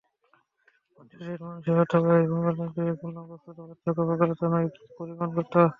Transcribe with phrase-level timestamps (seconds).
[0.99, 5.53] মানুষের সহিত মানুষের অথবা এই ব্রহ্মাণ্ডের যে-কোন বস্তুর পার্থক্য প্রকারগত নয়, পরিমাণগত।